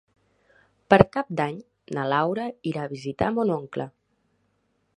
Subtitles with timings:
[0.93, 1.59] Per Cap d'Any
[1.97, 3.87] na Laura irà a visitar mon oncle.